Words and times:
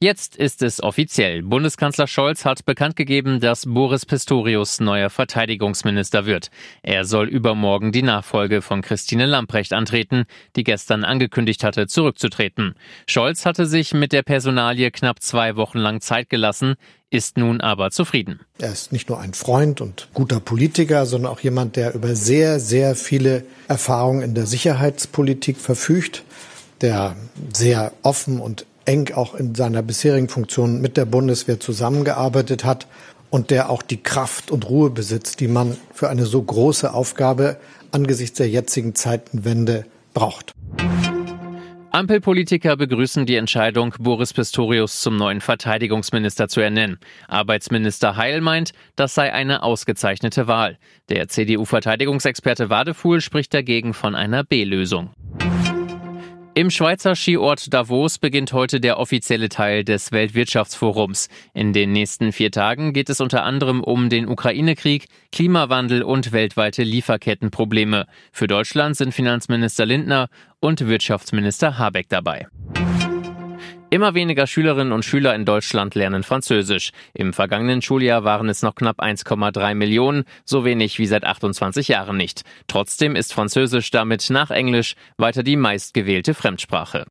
Jetzt 0.00 0.36
ist 0.36 0.62
es 0.62 0.80
offiziell. 0.80 1.42
Bundeskanzler 1.42 2.06
Scholz 2.06 2.44
hat 2.44 2.64
bekannt 2.64 2.94
gegeben, 2.94 3.40
dass 3.40 3.66
Boris 3.66 4.06
Pistorius 4.06 4.78
neuer 4.78 5.10
Verteidigungsminister 5.10 6.24
wird. 6.24 6.52
Er 6.84 7.04
soll 7.04 7.26
übermorgen 7.26 7.90
die 7.90 8.02
Nachfolge 8.02 8.62
von 8.62 8.80
Christine 8.80 9.26
Lamprecht 9.26 9.72
antreten, 9.72 10.26
die 10.54 10.62
gestern 10.62 11.02
angekündigt 11.02 11.64
hatte, 11.64 11.88
zurückzutreten. 11.88 12.76
Scholz 13.08 13.44
hatte 13.44 13.66
sich 13.66 13.92
mit 13.92 14.12
der 14.12 14.22
Personalie 14.22 14.92
knapp 14.92 15.20
zwei 15.20 15.56
Wochen 15.56 15.78
lang 15.78 16.00
Zeit 16.00 16.30
gelassen, 16.30 16.76
ist 17.10 17.36
nun 17.36 17.60
aber 17.60 17.90
zufrieden. 17.90 18.38
Er 18.60 18.70
ist 18.70 18.92
nicht 18.92 19.08
nur 19.08 19.18
ein 19.18 19.34
Freund 19.34 19.80
und 19.80 20.10
guter 20.14 20.38
Politiker, 20.38 21.06
sondern 21.06 21.32
auch 21.32 21.40
jemand, 21.40 21.74
der 21.74 21.96
über 21.96 22.14
sehr, 22.14 22.60
sehr 22.60 22.94
viele 22.94 23.44
Erfahrungen 23.66 24.22
in 24.22 24.34
der 24.36 24.46
Sicherheitspolitik 24.46 25.56
verfügt, 25.56 26.22
der 26.82 27.16
sehr 27.52 27.90
offen 28.02 28.38
und 28.38 28.64
eng 28.88 29.12
auch 29.14 29.34
in 29.34 29.54
seiner 29.54 29.82
bisherigen 29.82 30.28
Funktion 30.28 30.80
mit 30.80 30.96
der 30.96 31.04
Bundeswehr 31.04 31.60
zusammengearbeitet 31.60 32.64
hat 32.64 32.86
und 33.28 33.50
der 33.50 33.68
auch 33.68 33.82
die 33.82 34.02
Kraft 34.02 34.50
und 34.50 34.68
Ruhe 34.68 34.88
besitzt, 34.88 35.40
die 35.40 35.48
man 35.48 35.76
für 35.92 36.08
eine 36.08 36.24
so 36.24 36.42
große 36.42 36.92
Aufgabe 36.92 37.58
angesichts 37.92 38.38
der 38.38 38.48
jetzigen 38.48 38.94
Zeitenwende 38.94 39.84
braucht. 40.14 40.52
Ampelpolitiker 41.90 42.76
begrüßen 42.76 43.26
die 43.26 43.36
Entscheidung, 43.36 43.94
Boris 43.98 44.32
Pistorius 44.32 45.00
zum 45.00 45.16
neuen 45.16 45.40
Verteidigungsminister 45.40 46.48
zu 46.48 46.60
ernennen. 46.60 46.98
Arbeitsminister 47.28 48.16
Heil 48.16 48.40
meint, 48.40 48.72
das 48.94 49.14
sei 49.14 49.32
eine 49.32 49.62
ausgezeichnete 49.62 50.46
Wahl. 50.46 50.78
Der 51.08 51.28
CDU-Verteidigungsexperte 51.28 52.70
Wadefuhl 52.70 53.20
spricht 53.20 53.52
dagegen 53.52 53.94
von 53.94 54.14
einer 54.14 54.44
B-Lösung. 54.44 55.10
Im 56.58 56.70
Schweizer 56.70 57.14
Skiort 57.14 57.72
Davos 57.72 58.18
beginnt 58.18 58.52
heute 58.52 58.80
der 58.80 58.98
offizielle 58.98 59.48
Teil 59.48 59.84
des 59.84 60.10
Weltwirtschaftsforums. 60.10 61.28
In 61.54 61.72
den 61.72 61.92
nächsten 61.92 62.32
vier 62.32 62.50
Tagen 62.50 62.92
geht 62.92 63.10
es 63.10 63.20
unter 63.20 63.44
anderem 63.44 63.80
um 63.80 64.08
den 64.08 64.26
Ukraine-Krieg, 64.26 65.06
Klimawandel 65.30 66.02
und 66.02 66.32
weltweite 66.32 66.82
Lieferkettenprobleme. 66.82 68.06
Für 68.32 68.48
Deutschland 68.48 68.96
sind 68.96 69.14
Finanzminister 69.14 69.86
Lindner 69.86 70.30
und 70.58 70.84
Wirtschaftsminister 70.84 71.78
Habeck 71.78 72.08
dabei. 72.08 72.48
Immer 73.90 74.12
weniger 74.12 74.46
Schülerinnen 74.46 74.92
und 74.92 75.06
Schüler 75.06 75.34
in 75.34 75.46
Deutschland 75.46 75.94
lernen 75.94 76.22
Französisch. 76.22 76.90
Im 77.14 77.32
vergangenen 77.32 77.80
Schuljahr 77.80 78.22
waren 78.22 78.50
es 78.50 78.62
noch 78.62 78.74
knapp 78.74 79.00
1,3 79.00 79.74
Millionen, 79.74 80.24
so 80.44 80.66
wenig 80.66 80.98
wie 80.98 81.06
seit 81.06 81.24
28 81.24 81.88
Jahren 81.88 82.18
nicht. 82.18 82.42
Trotzdem 82.66 83.16
ist 83.16 83.32
Französisch 83.32 83.90
damit 83.90 84.28
nach 84.28 84.50
Englisch 84.50 84.94
weiter 85.16 85.42
die 85.42 85.56
meistgewählte 85.56 86.34
Fremdsprache. 86.34 87.06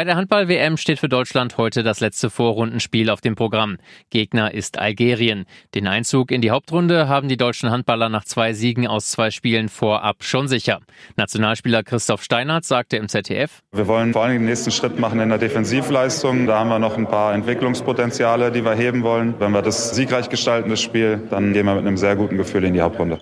Bei 0.00 0.04
der 0.04 0.16
Handball-WM 0.16 0.78
steht 0.78 0.98
für 0.98 1.10
Deutschland 1.10 1.58
heute 1.58 1.82
das 1.82 2.00
letzte 2.00 2.30
Vorrundenspiel 2.30 3.10
auf 3.10 3.20
dem 3.20 3.34
Programm. 3.34 3.76
Gegner 4.08 4.54
ist 4.54 4.78
Algerien. 4.78 5.44
Den 5.74 5.86
Einzug 5.86 6.30
in 6.30 6.40
die 6.40 6.50
Hauptrunde 6.50 7.06
haben 7.06 7.28
die 7.28 7.36
deutschen 7.36 7.70
Handballer 7.70 8.08
nach 8.08 8.24
zwei 8.24 8.54
Siegen 8.54 8.86
aus 8.86 9.10
zwei 9.10 9.30
Spielen 9.30 9.68
vorab 9.68 10.24
schon 10.24 10.48
sicher. 10.48 10.80
Nationalspieler 11.16 11.82
Christoph 11.82 12.22
Steinert 12.22 12.64
sagte 12.64 12.96
im 12.96 13.10
ZDF, 13.10 13.60
Wir 13.72 13.86
wollen 13.88 14.14
vor 14.14 14.22
allem 14.22 14.38
den 14.38 14.46
nächsten 14.46 14.70
Schritt 14.70 14.98
machen 14.98 15.20
in 15.20 15.28
der 15.28 15.36
Defensivleistung. 15.36 16.46
Da 16.46 16.60
haben 16.60 16.70
wir 16.70 16.78
noch 16.78 16.96
ein 16.96 17.06
paar 17.06 17.34
Entwicklungspotenziale, 17.34 18.50
die 18.52 18.64
wir 18.64 18.72
heben 18.72 19.02
wollen. 19.02 19.34
Wenn 19.38 19.52
wir 19.52 19.60
das 19.60 19.94
siegreich 19.94 20.30
gestalten, 20.30 20.70
das 20.70 20.80
Spiel, 20.80 21.20
dann 21.28 21.52
gehen 21.52 21.66
wir 21.66 21.74
mit 21.74 21.86
einem 21.86 21.98
sehr 21.98 22.16
guten 22.16 22.38
Gefühl 22.38 22.64
in 22.64 22.72
die 22.72 22.80
Hauptrunde. 22.80 23.18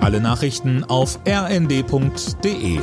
Alle 0.00 0.20
Nachrichten 0.20 0.82
auf 0.82 1.20
rnd.de 1.24 2.80